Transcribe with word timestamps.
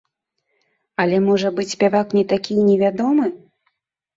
Але 1.03 1.17
можа 1.27 1.51
быць 1.59 1.67
спявак 1.75 2.07
не 2.19 2.25
такі 2.33 2.53
і 2.63 2.67
невядомы? 2.71 3.25